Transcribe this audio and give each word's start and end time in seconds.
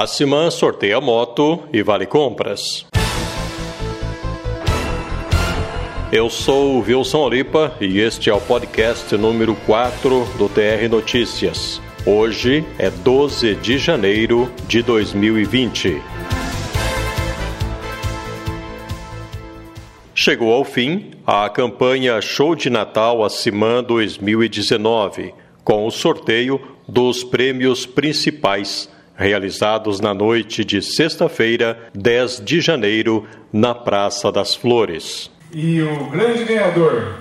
A 0.00 0.06
Siman 0.06 0.48
sorteia 0.48 1.00
moto 1.00 1.64
e 1.72 1.82
vale 1.82 2.06
compras. 2.06 2.86
Eu 6.12 6.30
sou 6.30 6.78
Wilson 6.78 7.18
Olipa 7.18 7.76
e 7.80 7.98
este 7.98 8.30
é 8.30 8.32
o 8.32 8.40
podcast 8.40 9.16
número 9.16 9.56
4 9.66 10.24
do 10.38 10.48
TR 10.48 10.88
Notícias. 10.88 11.82
Hoje 12.06 12.64
é 12.78 12.90
12 12.90 13.56
de 13.56 13.76
janeiro 13.76 14.48
de 14.68 14.84
2020. 14.84 16.00
Chegou 20.14 20.52
ao 20.52 20.64
fim 20.64 21.10
a 21.26 21.50
campanha 21.50 22.20
Show 22.20 22.54
de 22.54 22.70
Natal 22.70 23.24
Acimã 23.24 23.82
2019, 23.82 25.34
com 25.64 25.84
o 25.84 25.90
sorteio 25.90 26.60
dos 26.86 27.24
prêmios 27.24 27.84
principais, 27.84 28.88
realizados 29.18 29.98
na 30.00 30.14
noite 30.14 30.64
de 30.64 30.80
sexta-feira, 30.80 31.76
10 31.92 32.40
de 32.44 32.60
janeiro, 32.60 33.26
na 33.52 33.74
Praça 33.74 34.30
das 34.30 34.54
Flores. 34.54 35.28
E 35.52 35.82
o 35.82 36.04
grande 36.06 36.44
ganhador 36.44 37.14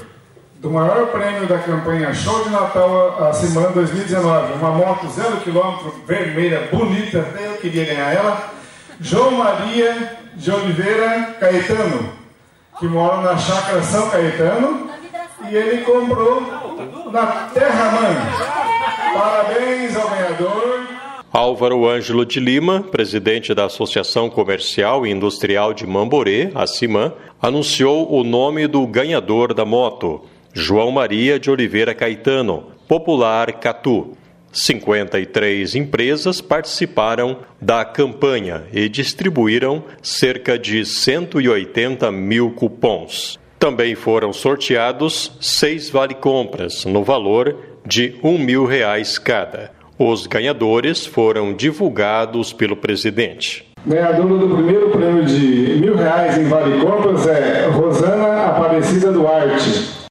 do 0.60 0.70
maior 0.70 1.08
prêmio 1.08 1.48
da 1.48 1.58
campanha 1.58 2.14
Show 2.14 2.44
de 2.44 2.52
Natal 2.52 3.28
Acimã 3.28 3.72
2019, 3.72 4.54
uma 4.54 4.72
moto 4.72 5.08
zero 5.10 5.38
quilômetro, 5.38 5.92
vermelha, 6.06 6.70
bonita, 6.72 7.22
até 7.22 7.48
eu 7.48 7.54
queria 7.54 7.86
ganhar 7.86 8.14
ela, 8.14 8.52
João 9.02 9.32
Maria 9.32 10.18
de 10.36 10.52
Oliveira 10.52 11.36
Caetano, 11.40 12.14
que 12.80 12.86
mora 12.86 13.22
na 13.22 13.38
chácara 13.38 13.82
São 13.82 14.08
Caetano, 14.10 14.88
e 15.50 15.56
ele 15.56 15.84
comprou 15.84 16.42
na 17.12 17.26
Terra 17.54 17.92
Mãe. 17.92 19.14
Parabéns 19.14 19.96
ao 19.96 20.10
ganhador. 20.10 20.97
Álvaro 21.38 21.88
Ângelo 21.88 22.26
de 22.26 22.40
Lima, 22.40 22.82
presidente 22.82 23.54
da 23.54 23.66
Associação 23.66 24.28
Comercial 24.28 25.06
e 25.06 25.12
Industrial 25.12 25.72
de 25.72 25.86
Mamborê, 25.86 26.50
a 26.56 26.66
CIMAN, 26.66 27.14
anunciou 27.40 28.12
o 28.12 28.24
nome 28.24 28.66
do 28.66 28.88
ganhador 28.88 29.54
da 29.54 29.64
moto, 29.64 30.26
João 30.52 30.90
Maria 30.90 31.40
de 31.40 31.52
Oliveira 31.52 31.94
Caetano, 31.94 32.72
popular 32.88 33.52
Catu. 33.60 34.18
53 34.52 35.76
empresas 35.76 36.42
participaram 36.42 37.38
da 37.62 37.86
campanha 37.86 38.64
e 38.74 38.90
distribuíram 38.90 39.84
cerca 40.02 40.58
de 40.58 40.84
180 40.84 42.12
mil 42.12 42.50
cupons. 42.54 43.38
Também 43.60 43.94
foram 43.94 44.34
sorteados 44.34 45.38
seis 45.40 45.88
vale-compras, 45.88 46.84
no 46.86 47.04
valor 47.04 47.56
de 47.86 48.16
um 48.24 48.40
mil 48.40 48.66
reais 48.66 49.20
cada. 49.20 49.77
Os 50.00 50.28
ganhadores 50.28 51.08
foram 51.08 51.56
divulgados 51.56 52.54
pelo 52.54 52.78
presidente. 52.78 53.68
Ganhadora 53.84 54.38
do 54.38 54.56
primeiro 54.56 54.92
prêmio 54.92 55.26
de 55.26 55.80
mil 55.82 55.96
reais 55.96 56.38
em 56.38 56.44
Vale 56.44 56.80
Compras 56.80 57.26
é 57.26 57.66
Rosana 57.66 58.46
Aparecida 58.46 59.12
Duarte. 59.12 60.08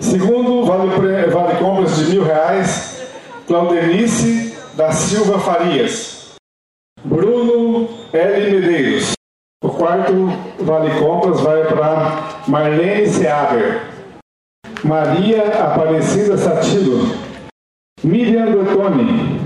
Segundo 0.00 0.64
Vale, 0.64 0.88
vale 1.30 1.58
Compras 1.60 1.98
de 1.98 2.10
mil 2.10 2.24
reais, 2.24 3.06
Claudenice 3.46 4.58
da 4.74 4.90
Silva 4.90 5.38
Farias. 5.38 6.34
Bruno 7.04 7.88
L. 8.12 8.50
Medeiros. 8.50 9.12
O 9.62 9.68
quarto 9.68 10.32
Vale 10.58 10.98
Compras 10.98 11.40
vai 11.42 11.62
para 11.62 12.42
Marlene 12.48 13.06
Seaber. 13.06 13.82
Maria 14.82 15.44
Aparecida 15.62 16.36
Satilo. 16.36 17.27
Miriam 18.04 18.52
Bertoni. 18.52 19.40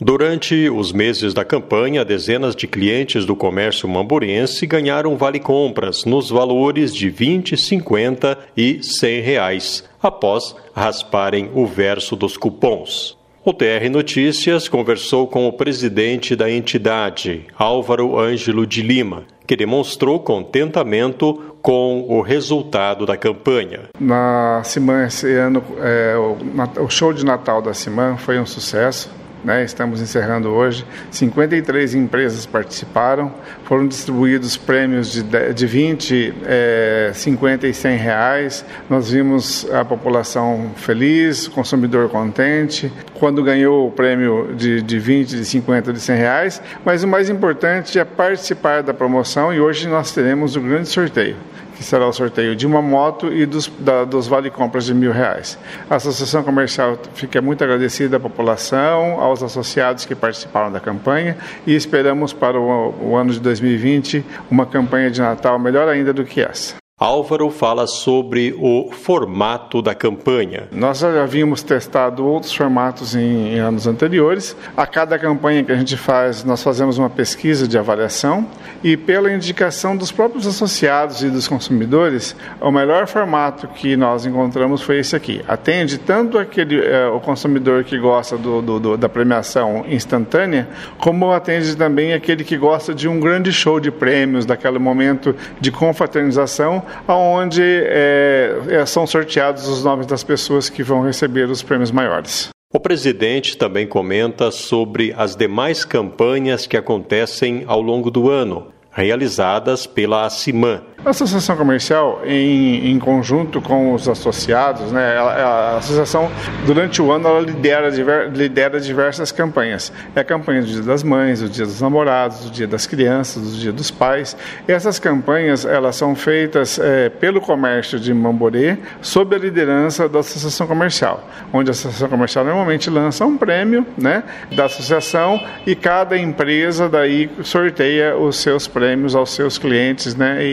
Durante 0.00 0.70
os 0.70 0.90
meses 0.90 1.34
da 1.34 1.44
campanha, 1.44 2.02
dezenas 2.02 2.56
de 2.56 2.66
clientes 2.66 3.26
do 3.26 3.36
comércio 3.36 3.86
mamburense 3.86 4.66
ganharam 4.66 5.16
vale-compras 5.16 6.06
nos 6.06 6.30
valores 6.30 6.94
de 6.94 7.10
20, 7.10 7.56
50 7.56 8.38
e 8.56 8.82
100 8.82 9.20
reais, 9.20 9.84
após 10.02 10.56
rasparem 10.74 11.50
o 11.54 11.66
verso 11.66 12.16
dos 12.16 12.38
cupons. 12.38 13.18
O 13.44 13.52
TR 13.52 13.88
Notícias 13.90 14.66
conversou 14.66 15.26
com 15.26 15.46
o 15.46 15.52
presidente 15.52 16.34
da 16.34 16.50
entidade, 16.50 17.44
Álvaro 17.56 18.18
Ângelo 18.18 18.66
de 18.66 18.82
Lima, 18.82 19.24
que 19.46 19.56
demonstrou 19.56 20.20
contentamento 20.20 21.56
com 21.62 22.06
o 22.08 22.20
resultado 22.20 23.06
da 23.06 23.16
campanha. 23.16 23.88
Na 23.98 24.62
Simã, 24.64 25.06
esse 25.06 25.32
ano, 25.34 25.62
é, 25.80 26.14
o, 26.16 26.84
o 26.84 26.90
show 26.90 27.12
de 27.12 27.24
Natal 27.24 27.60
da 27.60 27.74
Simã 27.74 28.16
foi 28.16 28.38
um 28.38 28.46
sucesso 28.46 29.10
né? 29.46 29.62
Estamos 29.62 30.02
encerrando 30.02 30.48
hoje. 30.48 30.84
53 31.12 31.94
empresas 31.94 32.44
participaram, 32.44 33.32
foram 33.64 33.86
distribuídos 33.86 34.56
prêmios 34.56 35.12
de, 35.12 35.22
de 35.22 35.66
20, 35.66 36.34
é, 36.44 37.12
50 37.14 37.68
e 37.68 37.72
100 37.72 37.96
reais. 37.96 38.64
Nós 38.90 39.08
vimos 39.12 39.64
a 39.72 39.84
população 39.84 40.72
feliz, 40.74 41.46
consumidor 41.46 42.08
contente. 42.08 42.92
Quando 43.14 43.40
ganhou 43.42 43.86
o 43.86 43.90
prêmio 43.92 44.52
de, 44.56 44.82
de 44.82 44.98
20, 44.98 45.36
de 45.36 45.44
50, 45.44 45.92
de 45.92 46.00
100 46.00 46.16
reais, 46.16 46.62
mas 46.84 47.04
o 47.04 47.08
mais 47.08 47.30
importante 47.30 48.00
é 48.00 48.04
participar 48.04 48.82
da 48.82 48.92
promoção 48.92 49.54
e 49.54 49.60
hoje 49.60 49.86
nós 49.86 50.10
teremos 50.10 50.56
o 50.56 50.60
grande 50.60 50.88
sorteio 50.88 51.36
que 51.76 51.84
será 51.84 52.06
o 52.06 52.12
sorteio 52.12 52.56
de 52.56 52.66
uma 52.66 52.80
moto 52.80 53.32
e 53.32 53.44
dos, 53.44 53.68
da, 53.78 54.04
dos 54.04 54.26
vale-compras 54.26 54.86
de 54.86 54.94
mil 54.94 55.12
reais. 55.12 55.58
A 55.88 55.96
Associação 55.96 56.42
Comercial 56.42 56.98
fica 57.14 57.40
muito 57.42 57.62
agradecida 57.62 58.16
à 58.16 58.20
população, 58.20 59.20
aos 59.20 59.42
associados 59.42 60.04
que 60.04 60.14
participaram 60.14 60.72
da 60.72 60.80
campanha 60.80 61.36
e 61.66 61.74
esperamos 61.74 62.32
para 62.32 62.58
o, 62.58 63.10
o 63.10 63.16
ano 63.16 63.32
de 63.32 63.40
2020 63.40 64.24
uma 64.50 64.66
campanha 64.66 65.10
de 65.10 65.20
Natal 65.20 65.58
melhor 65.58 65.88
ainda 65.88 66.12
do 66.12 66.24
que 66.24 66.40
essa. 66.40 66.85
Álvaro 66.98 67.50
fala 67.50 67.86
sobre 67.86 68.56
o 68.58 68.90
formato 68.90 69.82
da 69.82 69.94
campanha. 69.94 70.66
Nós 70.72 71.00
já 71.00 71.22
havíamos 71.22 71.62
testado 71.62 72.26
outros 72.26 72.54
formatos 72.54 73.14
em, 73.14 73.54
em, 73.54 73.58
anos 73.58 73.86
anteriores. 73.86 74.56
A 74.74 74.86
cada 74.86 75.18
campanha 75.18 75.62
que 75.62 75.70
a 75.70 75.76
gente 75.76 75.94
faz, 75.94 76.42
nós 76.42 76.62
fazemos 76.62 76.96
uma 76.96 77.10
pesquisa 77.10 77.68
de 77.68 77.76
avaliação 77.76 78.46
e, 78.82 78.96
pela 78.96 79.30
indicação 79.30 79.94
dos 79.94 80.10
próprios 80.10 80.46
associados 80.46 81.22
e 81.22 81.28
dos 81.28 81.46
consumidores, 81.46 82.34
o 82.62 82.70
melhor 82.70 83.06
formato 83.06 83.68
que 83.68 83.94
nós 83.94 84.24
encontramos 84.24 84.80
foi 84.80 84.98
esse 84.98 85.14
aqui. 85.14 85.44
Atende 85.46 85.98
tanto 85.98 86.38
aquele 86.38 86.82
é, 86.82 87.06
o 87.08 87.20
consumidor 87.20 87.84
que 87.84 87.98
gosta 87.98 88.38
do, 88.38 88.62
do, 88.62 88.80
do, 88.80 88.96
da 88.96 89.06
premiação 89.06 89.84
instantânea, 89.86 90.66
como 90.96 91.30
atende 91.30 91.76
também 91.76 92.14
aquele 92.14 92.42
que 92.42 92.56
gosta 92.56 92.94
de 92.94 93.06
um 93.06 93.20
grande 93.20 93.52
show 93.52 93.78
de 93.78 93.90
prêmios, 93.90 94.46
daquele 94.46 94.78
momento 94.78 95.36
de 95.60 95.70
confraternização 95.70 96.85
onde 97.08 97.62
é, 97.62 98.84
são 98.86 99.06
sorteados 99.06 99.68
os 99.68 99.84
nomes 99.84 100.06
das 100.06 100.22
pessoas 100.24 100.68
que 100.68 100.82
vão 100.82 101.02
receber 101.02 101.48
os 101.50 101.62
prêmios 101.62 101.90
maiores. 101.90 102.48
O 102.72 102.80
presidente 102.80 103.56
também 103.56 103.86
comenta 103.86 104.50
sobre 104.50 105.14
as 105.16 105.36
demais 105.36 105.84
campanhas 105.84 106.66
que 106.66 106.76
acontecem 106.76 107.64
ao 107.66 107.80
longo 107.80 108.10
do 108.10 108.28
ano, 108.28 108.72
realizadas 108.90 109.86
pela 109.86 110.26
ACIMAN, 110.26 110.82
a 111.06 111.10
associação 111.10 111.56
comercial, 111.56 112.20
em, 112.24 112.90
em 112.90 112.98
conjunto 112.98 113.60
com 113.60 113.94
os 113.94 114.08
associados, 114.08 114.90
né, 114.90 115.14
ela, 115.16 115.32
a 115.34 115.76
associação, 115.76 116.28
durante 116.66 117.00
o 117.00 117.12
ano, 117.12 117.28
ela 117.28 117.40
lidera, 117.40 117.92
diver, 117.92 118.32
lidera 118.32 118.80
diversas 118.80 119.30
campanhas. 119.30 119.92
É 120.16 120.20
a 120.20 120.24
campanha 120.24 120.62
do 120.62 120.66
Dia 120.66 120.82
das 120.82 121.04
Mães, 121.04 121.40
do 121.40 121.48
Dia 121.48 121.64
dos 121.64 121.80
Namorados, 121.80 122.40
do 122.40 122.50
Dia 122.50 122.66
das 122.66 122.88
Crianças, 122.88 123.40
do 123.40 123.56
Dia 123.56 123.72
dos 123.72 123.88
Pais. 123.88 124.36
E 124.66 124.72
essas 124.72 124.98
campanhas, 124.98 125.64
elas 125.64 125.94
são 125.94 126.16
feitas 126.16 126.76
é, 126.80 127.08
pelo 127.08 127.40
comércio 127.40 128.00
de 128.00 128.12
Mamborê, 128.12 128.76
sob 129.00 129.36
a 129.36 129.38
liderança 129.38 130.08
da 130.08 130.18
associação 130.18 130.66
comercial, 130.66 131.24
onde 131.52 131.70
a 131.70 131.72
associação 131.72 132.08
comercial 132.08 132.44
normalmente 132.44 132.90
lança 132.90 133.24
um 133.24 133.36
prêmio 133.36 133.86
né, 133.96 134.24
da 134.56 134.64
associação 134.64 135.40
e 135.64 135.76
cada 135.76 136.18
empresa 136.18 136.88
daí 136.88 137.30
sorteia 137.44 138.16
os 138.16 138.38
seus 138.38 138.66
prêmios 138.66 139.14
aos 139.14 139.30
seus 139.30 139.56
clientes, 139.56 140.16
né, 140.16 140.44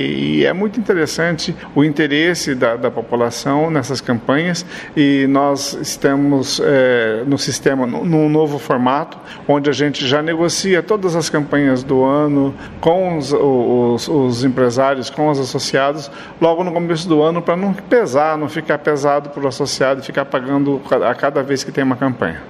é 0.45 0.53
muito 0.53 0.79
interessante 0.79 1.55
o 1.75 1.83
interesse 1.83 2.55
da, 2.55 2.75
da 2.75 2.91
população 2.91 3.69
nessas 3.69 4.01
campanhas 4.01 4.65
e 4.95 5.25
nós 5.27 5.73
estamos 5.73 6.61
é, 6.63 7.23
no 7.25 7.37
sistema, 7.37 7.85
num 7.85 8.29
novo 8.29 8.57
formato, 8.59 9.17
onde 9.47 9.69
a 9.69 9.73
gente 9.73 10.05
já 10.07 10.21
negocia 10.21 10.81
todas 10.81 11.15
as 11.15 11.29
campanhas 11.29 11.83
do 11.83 12.03
ano 12.03 12.53
com 12.79 13.17
os, 13.17 13.33
os, 13.33 14.07
os 14.07 14.43
empresários, 14.43 15.09
com 15.09 15.29
os 15.29 15.39
associados, 15.39 16.09
logo 16.39 16.63
no 16.63 16.71
começo 16.71 17.07
do 17.07 17.21
ano, 17.21 17.41
para 17.41 17.55
não 17.55 17.73
pesar, 17.73 18.37
não 18.37 18.49
ficar 18.49 18.77
pesado 18.79 19.29
para 19.29 19.43
o 19.43 19.47
associado 19.47 20.01
e 20.01 20.03
ficar 20.03 20.25
pagando 20.25 20.81
a 21.05 21.13
cada 21.13 21.41
vez 21.41 21.63
que 21.63 21.71
tem 21.71 21.83
uma 21.83 21.95
campanha. 21.95 22.41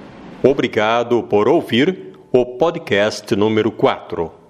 Obrigado 0.42 1.22
por 1.22 1.48
ouvir 1.48 2.12
o 2.32 2.44
podcast 2.44 3.34
número 3.34 3.70
4. 3.72 4.43